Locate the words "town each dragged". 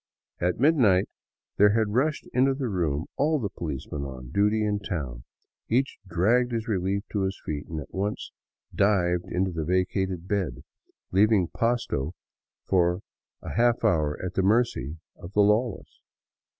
4.79-6.53